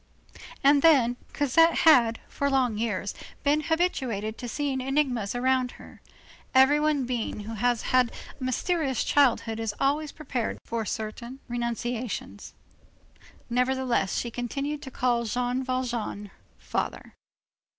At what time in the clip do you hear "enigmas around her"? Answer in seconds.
4.81-6.01